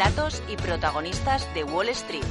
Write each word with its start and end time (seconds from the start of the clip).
datos 0.00 0.42
y 0.48 0.56
protagonistas 0.56 1.46
de 1.52 1.62
Wall 1.62 1.90
Street. 1.90 2.24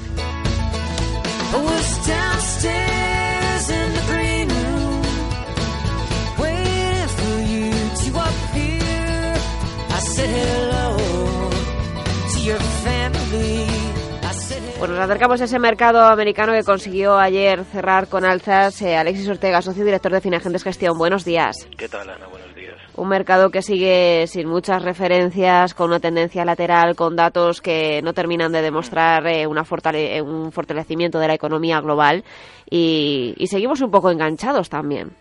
Bueno, 14.80 14.96
nos 14.96 15.04
acercamos 15.04 15.42
a 15.42 15.44
ese 15.44 15.60
mercado 15.60 16.04
americano 16.06 16.54
que 16.54 16.64
consiguió 16.64 17.20
ayer 17.20 17.66
cerrar 17.66 18.08
con 18.08 18.26
alzas. 18.26 18.82
Eh, 18.82 18.98
Alexis 18.98 19.30
Ortega, 19.30 19.62
socio 19.62 19.86
director 19.86 20.12
de 20.12 20.22
Finagentes 20.22 20.64
Gestión. 20.64 20.98
Buenos 20.98 21.24
días. 21.24 21.56
¿Qué 21.78 21.88
tal, 21.88 22.10
Ana? 22.10 22.26
Buenos 22.28 22.56
días. 22.56 22.59
Un 23.00 23.08
mercado 23.08 23.50
que 23.50 23.62
sigue 23.62 24.28
sin 24.28 24.50
muchas 24.50 24.84
referencias, 24.84 25.74
con 25.74 25.90
una 25.90 26.02
tendencia 26.02 26.44
lateral, 26.44 26.98
con 26.98 27.16
datos 27.16 27.62
que 27.62 28.02
no 28.02 28.12
terminan 28.12 28.52
de 28.52 28.62
demostrar 28.62 29.26
eh, 29.26 29.48
una 29.48 29.64
eh, 29.94 30.22
un 30.22 30.52
fortalecimiento 30.52 31.18
de 31.18 31.30
la 31.30 31.34
economía 31.34 31.80
global 31.80 32.26
y, 32.70 33.34
y 33.38 33.48
seguimos 33.48 33.80
un 33.80 33.90
poco 33.90 34.12
enganchados 34.12 34.70
también. 34.70 35.12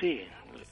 Sí, 0.00 0.22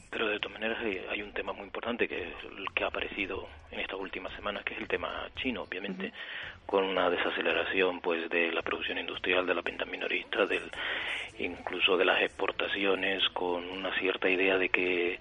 pero 0.09 0.29
de 0.29 0.39
todas 0.39 0.61
maneras 0.61 0.79
hay 1.11 1.21
un 1.21 1.33
tema 1.33 1.53
muy 1.53 1.65
importante 1.65 2.07
que, 2.07 2.33
que 2.75 2.85
ha 2.85 2.87
aparecido 2.87 3.49
en 3.73 3.81
estas 3.81 3.99
últimas 3.99 4.33
semanas, 4.35 4.63
que 4.63 4.75
es 4.75 4.81
el 4.81 4.87
tema 4.87 5.29
chino, 5.43 5.63
obviamente, 5.63 6.13
con 6.65 6.85
una 6.85 7.11
desaceleración 7.11 8.01
pues 8.01 8.31
de 8.31 8.53
la 8.53 8.63
producción 8.63 8.99
industrial, 8.99 9.47
de 9.47 9.55
la 9.55 9.63
venta 9.63 9.85
minorista, 9.85 10.47
del, 10.47 10.71
incluso 11.41 11.97
de 11.97 12.05
las 12.05 12.23
exportaciones, 12.23 13.29
con 13.31 13.69
una 13.69 13.93
cierta 13.99 14.31
idea 14.31 14.57
de 14.59 14.69
que 14.69 15.19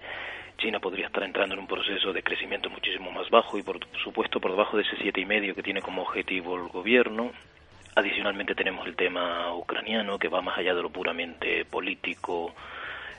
China 0.58 0.80
podría 0.80 1.06
estar 1.06 1.22
entrando 1.22 1.54
en 1.54 1.60
un 1.60 1.66
proceso 1.66 2.12
de 2.12 2.22
crecimiento 2.22 2.70
muchísimo 2.70 3.10
más 3.10 3.28
bajo 3.30 3.58
y 3.58 3.62
por 3.62 3.78
supuesto 4.02 4.40
por 4.40 4.52
debajo 4.52 4.76
de 4.76 4.82
ese 4.84 4.96
siete 4.96 5.20
y 5.20 5.26
medio 5.26 5.54
que 5.54 5.62
tiene 5.62 5.82
como 5.82 6.02
objetivo 6.02 6.56
el 6.56 6.68
gobierno. 6.68 7.32
Adicionalmente 7.94 8.54
tenemos 8.54 8.86
el 8.86 8.96
tema 8.96 9.54
ucraniano 9.54 10.18
que 10.18 10.28
va 10.28 10.42
más 10.42 10.58
allá 10.58 10.74
de 10.74 10.82
lo 10.82 10.90
puramente 10.90 11.64
político 11.64 12.54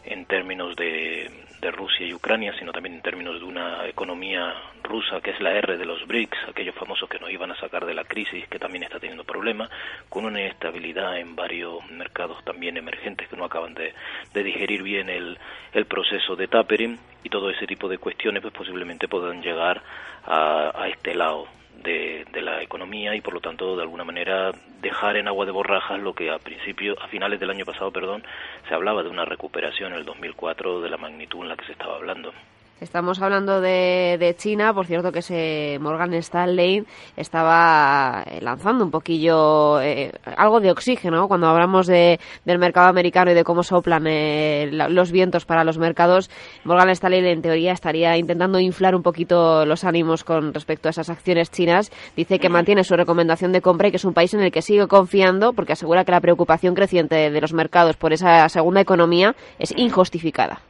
en 0.07 0.25
términos 0.25 0.75
de, 0.75 1.29
de, 1.59 1.71
Rusia 1.71 2.07
y 2.07 2.13
Ucrania, 2.13 2.53
sino 2.57 2.71
también 2.71 2.95
en 2.95 3.01
términos 3.01 3.39
de 3.39 3.45
una 3.45 3.85
economía 3.87 4.53
rusa 4.83 5.19
que 5.21 5.31
es 5.31 5.41
la 5.41 5.51
R 5.51 5.77
de 5.77 5.85
los 5.85 6.07
BRICS, 6.07 6.37
aquellos 6.49 6.75
famosos 6.75 7.09
que 7.09 7.19
nos 7.19 7.29
iban 7.29 7.51
a 7.51 7.59
sacar 7.59 7.85
de 7.85 7.93
la 7.93 8.05
crisis, 8.05 8.47
que 8.47 8.57
también 8.57 8.83
está 8.83 8.99
teniendo 8.99 9.25
problemas, 9.25 9.69
con 10.09 10.25
una 10.25 10.39
inestabilidad 10.39 11.17
en 11.17 11.35
varios 11.35 11.85
mercados 11.91 12.43
también 12.45 12.77
emergentes 12.77 13.27
que 13.27 13.35
no 13.35 13.45
acaban 13.45 13.73
de, 13.73 13.93
de 14.33 14.43
digerir 14.43 14.81
bien 14.81 15.09
el, 15.09 15.37
el, 15.73 15.85
proceso 15.85 16.35
de 16.35 16.47
tapering 16.47 16.97
y 17.23 17.29
todo 17.29 17.49
ese 17.49 17.67
tipo 17.67 17.89
de 17.89 17.97
cuestiones 17.97 18.41
pues 18.41 18.53
posiblemente 18.53 19.07
puedan 19.07 19.41
llegar 19.41 19.83
a, 20.25 20.71
a 20.73 20.87
este 20.87 21.15
lado 21.15 21.47
de, 21.83 22.25
de, 22.31 22.41
la 22.41 22.61
economía 22.61 23.15
y 23.15 23.21
por 23.21 23.33
lo 23.33 23.41
tanto 23.41 23.75
de 23.75 23.83
alguna 23.83 24.03
manera 24.03 24.51
dejar 24.81 25.17
en 25.17 25.27
agua 25.27 25.45
de 25.45 25.51
borrajas 25.51 25.99
lo 25.99 26.13
que 26.13 26.31
a 26.31 26.39
principio 26.39 26.95
a 27.01 27.07
finales 27.07 27.39
del 27.39 27.49
año 27.49 27.65
pasado 27.65 27.91
perdón 27.91 28.23
se 28.67 28.73
hablaba 28.73 29.03
de 29.03 29.09
una 29.09 29.25
recuperación 29.25 29.93
en 29.93 29.99
el 29.99 30.05
2004 30.05 30.81
de 30.81 30.89
la 30.89 30.97
magnitud 30.97 31.41
en 31.41 31.49
la 31.49 31.55
que 31.55 31.65
se 31.65 31.71
estaba 31.73 31.95
hablando 31.95 32.33
Estamos 32.79 33.19
hablando 33.23 33.59
de, 33.59 34.17
de, 34.19 34.35
China, 34.35 34.71
por 34.71 34.85
cierto 34.85 35.11
que 35.11 35.19
ese 35.19 35.79
Morgan 35.81 36.13
Stanley 36.13 36.85
estaba 37.15 38.23
eh, 38.27 38.39
lanzando 38.39 38.83
un 38.85 38.91
poquillo 38.91 39.81
eh, 39.81 40.11
algo 40.37 40.59
de 40.59 40.69
oxígeno 40.69 41.27
cuando 41.27 41.47
hablamos 41.47 41.87
de, 41.87 42.19
del 42.45 42.59
mercado 42.59 42.87
americano 42.87 43.31
y 43.31 43.33
de 43.33 43.43
cómo 43.43 43.63
soplan 43.63 44.05
eh, 44.05 44.69
los 44.71 45.11
vientos 45.11 45.45
para 45.45 45.63
los 45.63 45.79
mercados. 45.79 46.29
Morgan 46.65 46.89
Stanley 46.89 47.27
en 47.27 47.41
teoría 47.41 47.71
estaría 47.71 48.15
intentando 48.15 48.59
inflar 48.59 48.93
un 48.93 49.01
poquito 49.01 49.65
los 49.65 49.83
ánimos 49.83 50.23
con 50.23 50.53
respecto 50.53 50.87
a 50.87 50.91
esas 50.91 51.09
acciones 51.09 51.49
chinas. 51.49 51.91
Dice 52.15 52.37
que 52.37 52.47
mantiene 52.47 52.83
su 52.83 52.95
recomendación 52.95 53.53
de 53.53 53.61
compra 53.61 53.87
y 53.87 53.91
que 53.91 53.97
es 53.97 54.05
un 54.05 54.13
país 54.13 54.35
en 54.35 54.41
el 54.41 54.51
que 54.51 54.61
sigue 54.61 54.85
confiando 54.87 55.53
porque 55.53 55.73
asegura 55.73 56.05
que 56.05 56.11
la 56.11 56.21
preocupación 56.21 56.75
creciente 56.75 57.31
de 57.31 57.41
los 57.41 57.53
mercados 57.53 57.97
por 57.97 58.13
esa 58.13 58.47
segunda 58.49 58.81
economía 58.81 59.35
es 59.57 59.73
injustificada. 59.75 60.61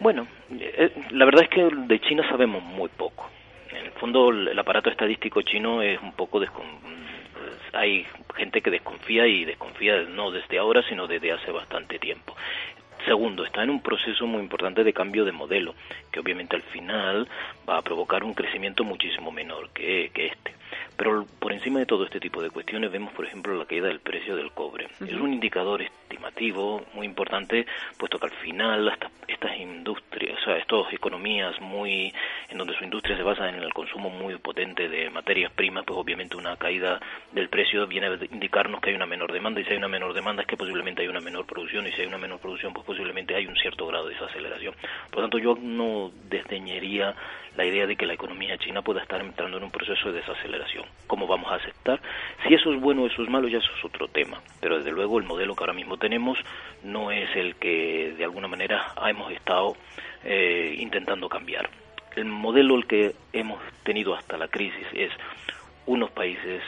Bueno, 0.00 0.26
eh, 0.50 0.92
la 1.10 1.24
verdad 1.24 1.44
es 1.44 1.50
que 1.50 1.68
de 1.72 2.00
China 2.00 2.28
sabemos 2.28 2.62
muy 2.62 2.88
poco. 2.88 3.28
En 3.70 3.86
el 3.86 3.90
fondo, 3.92 4.30
el 4.30 4.58
aparato 4.58 4.90
estadístico 4.90 5.42
chino 5.42 5.82
es 5.82 6.00
un 6.00 6.12
poco 6.12 6.40
hay 7.72 8.06
gente 8.36 8.60
que 8.60 8.70
desconfía 8.70 9.26
y 9.26 9.44
desconfía 9.44 10.02
no 10.02 10.30
desde 10.30 10.58
ahora, 10.58 10.82
sino 10.88 11.06
desde 11.06 11.32
hace 11.32 11.50
bastante 11.50 11.98
tiempo. 11.98 12.34
Segundo, 13.08 13.46
está 13.46 13.62
en 13.62 13.70
un 13.70 13.80
proceso 13.80 14.26
muy 14.26 14.42
importante 14.42 14.84
de 14.84 14.92
cambio 14.92 15.24
de 15.24 15.32
modelo, 15.32 15.74
que 16.12 16.20
obviamente 16.20 16.56
al 16.56 16.62
final 16.62 17.26
va 17.66 17.78
a 17.78 17.82
provocar 17.82 18.22
un 18.22 18.34
crecimiento 18.34 18.84
muchísimo 18.84 19.32
menor 19.32 19.70
que, 19.70 20.10
que 20.12 20.26
este. 20.26 20.52
Pero 20.98 21.24
por 21.38 21.52
encima 21.52 21.78
de 21.78 21.86
todo 21.86 22.04
este 22.04 22.20
tipo 22.20 22.42
de 22.42 22.50
cuestiones 22.50 22.90
vemos, 22.90 23.12
por 23.12 23.24
ejemplo, 23.24 23.54
la 23.56 23.64
caída 23.64 23.86
del 23.86 24.00
precio 24.00 24.36
del 24.36 24.50
cobre. 24.50 24.88
Es 25.00 25.14
un 25.14 25.32
indicador 25.32 25.80
estimativo 25.80 26.84
muy 26.92 27.06
importante, 27.06 27.66
puesto 27.96 28.18
que 28.18 28.26
al 28.26 28.32
final 28.32 28.88
estas, 28.88 29.12
estas 29.28 29.56
industrias, 29.58 30.36
o 30.40 30.44
sea, 30.44 30.56
estas 30.56 30.92
economías 30.92 31.60
muy 31.60 32.12
en 32.48 32.58
donde 32.58 32.76
su 32.76 32.82
industria 32.82 33.16
se 33.16 33.22
basa 33.22 33.48
en 33.48 33.56
el 33.56 33.72
consumo 33.72 34.10
muy 34.10 34.36
potente 34.38 34.88
de 34.88 35.08
materias 35.10 35.52
primas, 35.52 35.84
pues 35.86 35.98
obviamente 35.98 36.36
una 36.36 36.56
caída 36.56 37.00
del 37.30 37.48
precio 37.48 37.86
viene 37.86 38.08
a 38.08 38.18
indicarnos 38.32 38.80
que 38.80 38.90
hay 38.90 38.96
una 38.96 39.06
menor 39.06 39.32
demanda 39.32 39.60
y 39.60 39.64
si 39.64 39.70
hay 39.70 39.76
una 39.76 39.88
menor 39.88 40.14
demanda 40.14 40.42
es 40.42 40.48
que 40.48 40.56
posiblemente 40.56 41.02
hay 41.02 41.08
una 41.08 41.20
menor 41.20 41.46
producción 41.46 41.86
y 41.86 41.92
si 41.92 42.00
hay 42.00 42.08
una 42.08 42.18
menor 42.18 42.40
producción 42.40 42.72
pues 42.72 42.84
posiblemente 42.84 42.97
hay 43.34 43.46
un 43.46 43.56
cierto 43.56 43.86
grado 43.86 44.06
de 44.06 44.14
desaceleración. 44.14 44.74
Por 45.10 45.16
lo 45.16 45.22
tanto, 45.22 45.38
yo 45.38 45.56
no 45.60 46.10
desdeñaría 46.28 47.14
la 47.56 47.64
idea 47.64 47.86
de 47.86 47.96
que 47.96 48.06
la 48.06 48.14
economía 48.14 48.56
china 48.58 48.82
pueda 48.82 49.02
estar 49.02 49.20
entrando 49.20 49.56
en 49.56 49.64
un 49.64 49.70
proceso 49.70 50.12
de 50.12 50.20
desaceleración. 50.20 50.84
¿Cómo 51.06 51.26
vamos 51.26 51.50
a 51.50 51.56
aceptar? 51.56 52.00
Si 52.46 52.54
eso 52.54 52.72
es 52.72 52.80
bueno 52.80 53.02
o 53.02 53.06
eso 53.06 53.22
es 53.22 53.28
malo, 53.28 53.48
ya 53.48 53.58
eso 53.58 53.70
es 53.76 53.84
otro 53.84 54.08
tema. 54.08 54.40
Pero 54.60 54.78
desde 54.78 54.92
luego 54.92 55.18
el 55.18 55.24
modelo 55.24 55.54
que 55.54 55.64
ahora 55.64 55.72
mismo 55.72 55.96
tenemos 55.96 56.38
no 56.84 57.10
es 57.10 57.34
el 57.34 57.56
que 57.56 58.14
de 58.16 58.24
alguna 58.24 58.48
manera 58.48 58.92
hemos 59.06 59.32
estado 59.32 59.76
eh, 60.24 60.76
intentando 60.78 61.28
cambiar. 61.28 61.68
El 62.14 62.26
modelo 62.26 62.76
el 62.76 62.86
que 62.86 63.14
hemos 63.32 63.60
tenido 63.82 64.14
hasta 64.14 64.36
la 64.36 64.48
crisis 64.48 64.86
es 64.92 65.10
unos 65.86 66.10
países, 66.10 66.62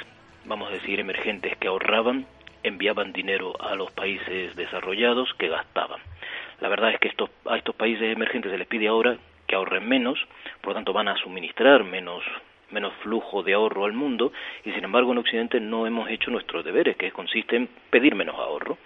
vamos 0.44 0.70
a 0.70 0.72
decir, 0.72 0.98
emergentes 0.98 1.56
que 1.56 1.68
ahorraban, 1.68 2.26
enviaban 2.62 3.12
dinero 3.12 3.54
a 3.60 3.74
los 3.74 3.90
países 3.92 4.54
desarrollados 4.56 5.32
que 5.34 5.48
gastaban. 5.48 6.00
La 6.60 6.68
verdad 6.68 6.90
es 6.90 7.00
que 7.00 7.08
estos, 7.08 7.30
a 7.46 7.56
estos 7.56 7.74
países 7.74 8.12
emergentes 8.12 8.52
se 8.52 8.58
les 8.58 8.66
pide 8.66 8.88
ahora 8.88 9.16
que 9.46 9.56
ahorren 9.56 9.88
menos, 9.88 10.18
por 10.60 10.68
lo 10.68 10.74
tanto 10.74 10.92
van 10.92 11.08
a 11.08 11.16
suministrar 11.16 11.84
menos 11.84 12.22
menos 12.70 12.92
flujo 13.02 13.42
de 13.42 13.54
ahorro 13.54 13.84
al 13.84 13.92
mundo 13.92 14.32
y 14.64 14.70
sin 14.70 14.84
embargo 14.84 15.10
en 15.10 15.18
Occidente 15.18 15.58
no 15.58 15.88
hemos 15.88 16.08
hecho 16.08 16.30
nuestros 16.30 16.64
deberes, 16.64 16.96
que 16.96 17.10
consiste 17.10 17.56
en 17.56 17.68
pedir 17.90 18.14
menos 18.14 18.36
ahorro, 18.36 18.78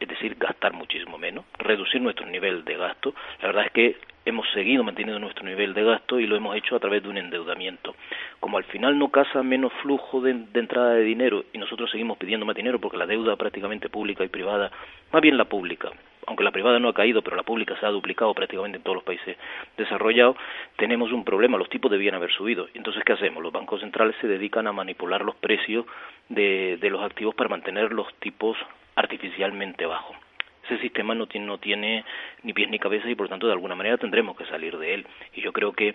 es 0.00 0.08
decir, 0.08 0.36
gastar 0.38 0.72
muchísimo 0.72 1.18
menos, 1.18 1.44
reducir 1.58 2.00
nuestro 2.00 2.26
nivel 2.26 2.64
de 2.64 2.76
gasto. 2.76 3.14
La 3.40 3.48
verdad 3.48 3.66
es 3.66 3.72
que 3.72 3.96
hemos 4.24 4.46
seguido 4.52 4.84
manteniendo 4.84 5.18
nuestro 5.18 5.44
nivel 5.44 5.74
de 5.74 5.82
gasto 5.82 6.20
y 6.20 6.26
lo 6.26 6.36
hemos 6.36 6.56
hecho 6.56 6.76
a 6.76 6.80
través 6.80 7.02
de 7.02 7.08
un 7.08 7.16
endeudamiento. 7.16 7.94
Como 8.42 8.58
al 8.58 8.64
final 8.64 8.98
no 8.98 9.08
casa 9.10 9.44
menos 9.44 9.72
flujo 9.82 10.20
de, 10.20 10.34
de, 10.34 10.58
entrada 10.58 10.94
de 10.94 11.04
dinero 11.04 11.44
y 11.52 11.58
nosotros 11.58 11.92
seguimos 11.92 12.18
pidiendo 12.18 12.44
más 12.44 12.56
dinero 12.56 12.80
porque 12.80 12.96
la 12.96 13.06
deuda 13.06 13.36
prácticamente 13.36 13.88
pública 13.88 14.24
y 14.24 14.28
privada, 14.28 14.72
más 15.12 15.22
bien 15.22 15.38
la 15.38 15.44
pública, 15.44 15.90
aunque 16.26 16.42
la 16.42 16.50
privada 16.50 16.80
no 16.80 16.88
ha 16.88 16.92
caído, 16.92 17.22
pero 17.22 17.36
la 17.36 17.44
pública 17.44 17.78
se 17.78 17.86
ha 17.86 17.90
duplicado 17.90 18.34
prácticamente 18.34 18.78
en 18.78 18.82
todos 18.82 18.96
los 18.96 19.04
países 19.04 19.36
desarrollados, 19.76 20.36
tenemos 20.74 21.12
un 21.12 21.24
problema, 21.24 21.56
los 21.56 21.68
tipos 21.68 21.88
debían 21.88 22.16
haber 22.16 22.32
subido. 22.32 22.66
Entonces, 22.74 23.04
¿qué 23.04 23.12
hacemos? 23.12 23.44
Los 23.44 23.52
bancos 23.52 23.80
centrales 23.80 24.16
se 24.20 24.26
dedican 24.26 24.66
a 24.66 24.72
manipular 24.72 25.22
los 25.24 25.36
precios 25.36 25.86
de, 26.28 26.78
de 26.80 26.90
los 26.90 27.00
activos 27.00 27.36
para 27.36 27.48
mantener 27.48 27.92
los 27.92 28.12
tipos 28.16 28.56
artificialmente 28.96 29.86
bajos. 29.86 30.16
Ese 30.64 30.78
sistema 30.78 31.14
no 31.14 31.28
tiene, 31.28 31.46
no 31.46 31.58
tiene 31.58 32.04
ni 32.42 32.52
pies 32.52 32.68
ni 32.70 32.80
cabeza 32.80 33.08
y 33.08 33.14
por 33.14 33.28
tanto 33.28 33.46
de 33.46 33.52
alguna 33.52 33.76
manera 33.76 33.98
tendremos 33.98 34.36
que 34.36 34.46
salir 34.46 34.76
de 34.78 34.94
él. 34.94 35.06
Y 35.34 35.42
yo 35.42 35.52
creo 35.52 35.72
que 35.72 35.94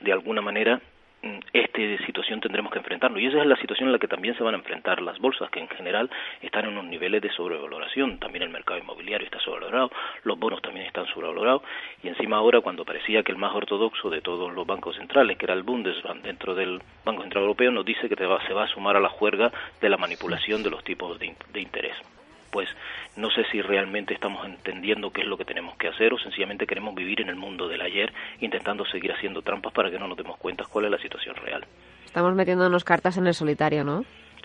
de 0.00 0.12
alguna 0.12 0.40
manera 0.40 0.80
esta 1.52 2.04
situación 2.06 2.40
tendremos 2.40 2.72
que 2.72 2.78
enfrentarnos. 2.78 3.20
Y 3.20 3.26
esa 3.26 3.40
es 3.40 3.46
la 3.46 3.56
situación 3.56 3.88
en 3.88 3.92
la 3.92 3.98
que 3.98 4.08
también 4.08 4.36
se 4.36 4.42
van 4.42 4.54
a 4.54 4.58
enfrentar 4.58 5.00
las 5.00 5.18
bolsas, 5.18 5.50
que 5.50 5.60
en 5.60 5.68
general 5.68 6.10
están 6.40 6.64
en 6.64 6.72
unos 6.72 6.86
niveles 6.86 7.22
de 7.22 7.30
sobrevaloración. 7.30 8.18
También 8.18 8.42
el 8.42 8.50
mercado 8.50 8.78
inmobiliario 8.80 9.26
está 9.26 9.38
sobrevalorado, 9.40 9.90
los 10.24 10.38
bonos 10.38 10.60
también 10.62 10.86
están 10.86 11.06
sobrevalorados. 11.06 11.62
Y 12.02 12.08
encima 12.08 12.36
ahora, 12.36 12.60
cuando 12.60 12.84
parecía 12.84 13.22
que 13.22 13.32
el 13.32 13.38
más 13.38 13.54
ortodoxo 13.54 14.10
de 14.10 14.20
todos 14.20 14.52
los 14.52 14.66
bancos 14.66 14.96
centrales, 14.96 15.38
que 15.38 15.46
era 15.46 15.54
el 15.54 15.62
Bundesbank 15.62 16.22
dentro 16.22 16.54
del 16.54 16.80
Banco 17.04 17.22
Central 17.22 17.44
Europeo, 17.44 17.70
nos 17.70 17.84
dice 17.84 18.08
que 18.08 18.16
se 18.16 18.26
va 18.26 18.64
a 18.64 18.68
sumar 18.68 18.96
a 18.96 19.00
la 19.00 19.08
juerga 19.08 19.52
de 19.80 19.88
la 19.88 19.96
manipulación 19.96 20.62
de 20.62 20.70
los 20.70 20.82
tipos 20.84 21.18
de, 21.18 21.34
de 21.52 21.60
interés 21.60 21.94
pues 22.52 22.68
no 23.16 23.30
sé 23.30 23.44
si 23.50 23.62
realmente 23.62 24.14
estamos 24.14 24.46
entendiendo 24.46 25.10
qué 25.10 25.22
es 25.22 25.26
lo 25.26 25.38
que 25.38 25.44
tenemos 25.44 25.74
que 25.76 25.88
hacer 25.88 26.12
o 26.12 26.18
sencillamente 26.18 26.66
queremos 26.66 26.94
vivir 26.94 27.22
en 27.22 27.30
el 27.30 27.36
mundo 27.36 27.66
del 27.66 27.80
ayer 27.80 28.12
intentando 28.40 28.84
seguir 28.84 29.10
haciendo 29.10 29.42
trampas 29.42 29.72
para 29.72 29.90
que 29.90 29.98
no 29.98 30.06
nos 30.06 30.18
demos 30.18 30.38
cuenta 30.38 30.64
cuál 30.70 30.84
es 30.84 30.90
la 30.92 30.98
situación 30.98 31.34
real. 31.36 31.64
Estamos 32.04 32.34
metiéndonos 32.34 32.84
cartas 32.84 33.16
en 33.16 33.26
el 33.26 33.34
solitario, 33.34 33.84
¿no? 33.84 34.04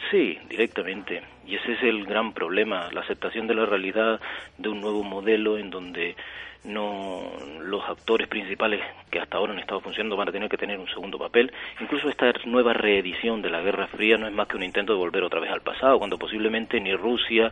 Sí, 0.10 0.40
directamente. 0.50 1.22
Y 1.48 1.56
ese 1.56 1.74
es 1.74 1.84
el 1.84 2.06
gran 2.06 2.34
problema, 2.34 2.90
la 2.92 3.02
aceptación 3.02 3.48
de 3.48 3.56
la 3.56 3.66
realidad 3.66 4.20
de 4.58 4.70
un 4.70 4.82
nuevo 4.82 5.04
modelo 5.04 5.58
en 5.58 5.70
donde 5.70 6.16
no 6.64 7.32
los 7.62 7.88
actores 7.88 8.28
principales 8.28 8.82
que 9.10 9.20
hasta 9.20 9.38
ahora 9.38 9.54
han 9.54 9.60
estado 9.60 9.80
funcionando 9.80 10.18
van 10.18 10.30
a 10.30 10.32
tener 10.32 10.50
que 10.50 10.58
tener 10.58 10.80
un 10.80 10.88
segundo 10.90 11.18
papel. 11.18 11.52
Incluso 11.80 12.10
esta 12.10 12.32
nueva 12.46 12.74
reedición 12.74 13.42
de 13.42 13.50
la 13.50 13.62
Guerra 13.62 13.88
Fría 13.88 14.18
no 14.18 14.28
es 14.28 14.34
más 14.34 14.48
que 14.48 14.58
un 14.58 14.64
intento 14.64 14.94
de 14.94 15.00
volver 15.00 15.24
otra 15.24 15.40
vez 15.40 15.52
al 15.52 15.62
pasado, 15.62 15.98
cuando 15.98 16.18
posiblemente 16.18 16.80
ni 16.82 16.94
Rusia 16.94 17.52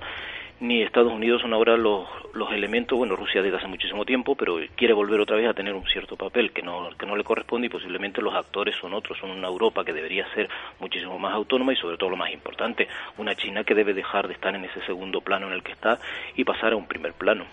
ni 0.59 0.81
Estados 0.81 1.12
Unidos 1.12 1.42
son 1.42 1.53
ahora 1.53 1.75
los, 1.75 2.07
los 2.33 2.51
elementos, 2.53 2.97
bueno, 2.97 3.15
Rusia 3.15 3.42
desde 3.42 3.57
hace 3.57 3.68
muchísimo 3.68 4.06
tiempo, 4.06 4.36
pero 4.36 4.57
quiere 4.75 4.94
volver 4.94 5.19
otra 5.19 5.36
vez 5.36 5.50
a 5.50 5.53
tener 5.53 5.74
un 5.74 5.86
cierto 5.86 6.15
papel 6.15 6.51
que 6.51 6.62
no, 6.62 6.89
que 6.97 7.06
no 7.06 7.18
le 7.18 7.25
corresponde 7.25 7.68
y 7.68 7.69
posiblemente 7.69 8.21
los 8.21 8.33
actores 8.33 8.75
son 8.80 8.94
otros, 8.94 9.18
son 9.18 9.31
una 9.31 9.47
Europa 9.47 9.83
que 9.83 9.92
debería 9.92 10.25
ser 10.33 10.47
muchísimo 10.80 11.19
más 11.19 11.33
autónoma 11.33 11.74
y 11.74 11.75
sobre 11.75 11.97
todo 11.97 12.09
lo 12.09 12.15
más 12.15 12.31
importante, 12.31 12.88
una 13.18 13.36
China 13.36 13.65
que 13.65 13.75
debe 13.75 13.84
dejar 13.93 14.27
de 14.27 14.33
estar 14.33 14.55
en 14.55 14.65
ese 14.65 14.81
segundo 14.85 15.21
plano 15.21 15.47
en 15.47 15.53
el 15.53 15.63
que 15.63 15.71
está 15.71 15.99
y 16.35 16.43
pasar 16.43 16.73
a 16.73 16.75
un 16.75 16.87
primer 16.87 17.13
plano 17.13 17.45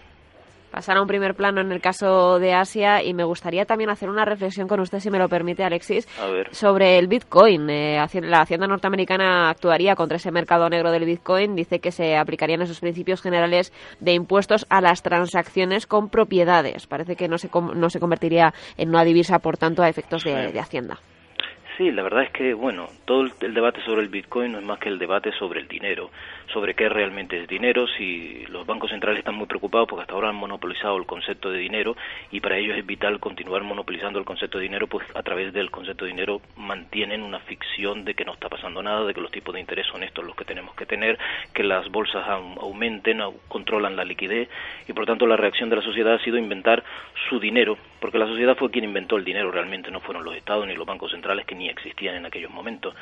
pasar 0.73 0.97
a 0.97 1.03
un 1.03 1.07
primer 1.07 1.35
plano 1.35 1.61
en 1.61 1.71
el 1.71 1.81
caso 1.81 2.39
de 2.39 2.55
Asia 2.55 3.03
y 3.03 3.13
me 3.13 3.25
gustaría 3.25 3.67
también 3.67 3.91
hacer 3.91 4.09
una 4.09 4.25
reflexión 4.25 4.67
con 4.67 4.81
usted, 4.81 4.99
si 5.01 5.11
me 5.11 5.19
lo 5.19 5.29
permite, 5.29 5.63
Alexis, 5.63 6.09
sobre 6.51 6.99
el 6.99 7.07
Bitcoin. 7.09 7.69
Eh, 7.69 8.03
la 8.23 8.41
Hacienda 8.41 8.67
norteamericana 8.67 9.51
actuaría 9.51 9.95
contra 9.95 10.17
ese 10.17 10.33
mercado 10.33 10.69
negro 10.71 10.91
del 10.91 11.05
Bitcoin. 11.05 11.55
Dice 11.55 11.79
que 11.79 11.93
se 11.93 12.17
aplicarían 12.17 12.63
esos 12.63 12.81
principios 12.81 13.21
generales 13.21 13.73
de 14.01 14.15
impuestos 14.15 14.67
a 14.71 14.81
las 14.81 15.03
transacciones 15.03 15.87
con 15.87 16.09
propiedades. 16.09 16.87
Parece 16.87 17.17
que 17.17 17.29
no 17.29 17.37
se, 17.37 17.51
no 17.53 17.91
se 17.91 18.01
convertiría 18.01 18.55
en 18.79 18.89
una 18.89 19.05
divisa, 19.05 19.41
por 19.41 19.59
tanto, 19.59 19.83
a 19.83 19.91
efectos 19.91 20.25
de 20.25 20.59
Hacienda. 20.59 20.99
Sí, 21.79 21.91
la 21.91 22.03
verdad 22.03 22.25
es 22.25 22.31
que, 22.31 22.53
bueno, 22.53 22.89
todo 23.07 23.23
el, 23.23 23.55
debate 23.55 23.81
sobre 23.83 24.03
el 24.03 24.09
Bitcoin 24.09 24.53
no 24.53 24.59
es 24.59 24.65
más 24.65 24.79
que 24.79 24.91
el 24.91 24.99
debate 24.99 25.33
sobre 25.33 25.59
el 25.59 25.69
dinero, 25.69 26.11
sobre 26.53 26.75
qué 26.75 26.91
realmente 26.91 27.41
es 27.41 27.49
dinero, 27.49 27.87
si 27.87 28.45
los 28.51 28.67
bancos 28.67 28.91
centrales 28.91 29.21
están 29.21 29.37
muy 29.37 29.47
preocupados 29.47 29.89
porque 29.89 30.03
hasta 30.03 30.13
ahora 30.13 30.29
han 30.29 30.37
monopolizado 30.37 30.99
el 30.99 31.07
concepto 31.07 31.51
de 31.51 31.59
dinero 31.59 31.97
y 32.31 32.41
para 32.41 32.59
ellos 32.59 32.77
es 32.77 32.85
vital 32.85 33.19
continuar 33.21 33.63
monopolizando 33.63 34.19
el 34.19 34.27
concepto 34.27 34.59
de 34.59 34.65
dinero, 34.65 34.87
pues 34.87 35.07
a 35.15 35.23
través 35.23 35.55
del 35.55 35.71
concepto 35.71 36.05
de 36.05 36.11
dinero 36.11 36.43
mantienen 36.59 37.23
una 37.23 37.39
ficción 37.41 38.05
de 38.05 38.13
que 38.13 38.27
no 38.27 38.35
está 38.35 38.51
pasando 38.51 38.83
nada, 38.83 39.07
de 39.07 39.15
que 39.15 39.23
los 39.23 39.31
tipos 39.31 39.55
de 39.55 39.61
interés 39.61 39.87
son 39.87 40.03
estos 40.03 40.27
los 40.27 40.37
que 40.37 40.45
tenemos 40.45 40.75
que 40.75 40.85
tener, 40.85 41.19
que 41.55 41.63
las 41.63 41.91
bolsas 41.91 42.29
aumenten, 42.29 43.23
controlan 43.49 43.97
la 43.97 44.05
liquidez 44.05 44.51
y 44.87 44.93
por 44.93 45.07
tanto 45.07 45.27
la 45.27 45.39
reacción 45.39 45.71
de 45.71 45.77
la 45.77 45.83
sociedad 45.83 46.15
ha 46.15 46.25
sido 46.25 46.37
inventar 46.37 46.85
su 47.31 47.41
dinero, 47.41 47.79
porque 47.99 48.19
la 48.19 48.27
sociedad 48.27 48.57
fue 48.57 48.71
quien 48.71 48.85
inventó 48.85 49.17
el 49.17 49.25
dinero, 49.25 49.51
realmente 49.51 49.91
no 49.91 50.01
fueron 50.01 50.23
los 50.23 50.37
estados 50.37 50.67
ni 50.67 50.75
los 50.75 50.87
bancos 50.87 51.13
centrales 51.13 51.47
que 51.47 51.55
ni 51.63 51.69
existían 51.69 52.17
en 52.17 52.27
aquellos 52.27 52.51
momentos. 52.51 52.95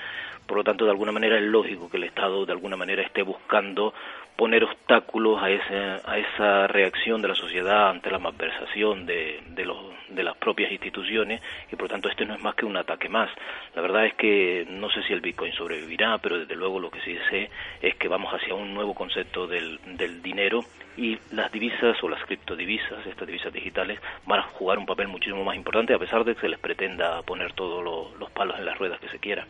Por 0.51 0.57
lo 0.57 0.65
tanto, 0.65 0.85
de 0.85 0.91
alguna 0.91 1.13
manera 1.13 1.37
es 1.37 1.45
lógico 1.45 1.89
que 1.89 1.97
el 1.97 2.03
Estado 2.03 2.45
de 2.45 2.51
alguna 2.51 2.77
manera 2.77 3.03
esté 3.03 3.23
buscando 3.23 3.95
poner 4.35 4.65
obstáculos 4.65 5.41
a, 5.41 5.49
ese, 5.49 5.77
a 6.05 6.19
esa 6.19 6.67
reacción 6.67 7.23
de 7.23 7.29
la 7.29 7.37
sociedad 7.37 7.89
ante 7.89 8.11
la 8.11 8.19
malversación 8.19 9.07
de, 9.07 9.45
de, 9.51 9.65
los, 9.65 9.79
de 10.09 10.25
las 10.25 10.37
propias 10.39 10.73
instituciones 10.73 11.41
y 11.71 11.77
por 11.77 11.89
tanto 11.89 12.09
este 12.09 12.27
no 12.27 12.35
es 12.35 12.43
más 12.43 12.57
que 12.57 12.67
un 12.67 12.77
ataque 12.77 13.09
más. 13.09 13.31
La 13.77 13.83
verdad 13.83 14.07
es 14.07 14.15
que 14.15 14.67
no 14.69 14.91
sé 14.91 15.05
si 15.05 15.13
el 15.13 15.21
Bitcoin 15.21 15.53
sobrevivirá, 15.53 16.19
pero 16.19 16.41
desde 16.41 16.57
luego 16.57 16.81
lo 16.81 16.91
que 16.91 17.01
sí 17.03 17.17
sé 17.31 17.49
es 17.81 17.95
que 17.95 18.09
vamos 18.09 18.35
hacia 18.35 18.53
un 18.53 18.75
nuevo 18.75 18.93
concepto 18.93 19.47
del, 19.47 19.79
del 19.87 20.21
dinero 20.21 20.65
y 20.97 21.17
las 21.31 21.53
divisas 21.53 22.03
o 22.03 22.09
las 22.09 22.25
criptodivisas, 22.25 23.07
estas 23.07 23.29
divisas 23.29 23.53
digitales, 23.53 24.01
van 24.27 24.41
a 24.41 24.49
jugar 24.49 24.79
un 24.79 24.87
papel 24.87 25.07
muchísimo 25.07 25.45
más 25.45 25.55
importante 25.55 25.95
a 25.95 25.99
pesar 26.01 26.25
de 26.25 26.35
que 26.35 26.41
se 26.41 26.49
les 26.49 26.59
pretenda 26.59 27.23
poner 27.23 27.53
todos 27.53 27.85
los 28.19 28.31
palos 28.33 28.59
en 28.59 28.65
las 28.65 28.77
ruedas 28.77 28.99
que 28.99 29.11
se 29.11 29.21
quiera. 29.21 29.47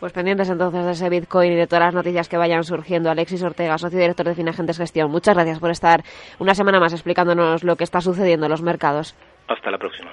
Pues 0.00 0.12
pendientes 0.12 0.50
entonces 0.50 0.84
de 0.84 0.92
ese 0.92 1.08
Bitcoin 1.08 1.52
y 1.52 1.56
de 1.56 1.66
todas 1.66 1.86
las 1.86 1.94
noticias 1.94 2.28
que 2.28 2.36
vayan 2.36 2.64
surgiendo. 2.64 3.10
Alexis 3.10 3.42
Ortega, 3.42 3.78
socio 3.78 3.98
director 3.98 4.26
de 4.26 4.34
Finagentes 4.34 4.76
Gestión. 4.76 5.10
Muchas 5.10 5.34
gracias 5.34 5.58
por 5.58 5.70
estar 5.70 6.04
una 6.38 6.54
semana 6.54 6.78
más 6.78 6.92
explicándonos 6.92 7.64
lo 7.64 7.76
que 7.76 7.84
está 7.84 8.00
sucediendo 8.00 8.46
en 8.46 8.50
los 8.50 8.62
mercados. 8.62 9.14
Hasta 9.48 9.70
la 9.70 9.78
próxima. 9.78 10.12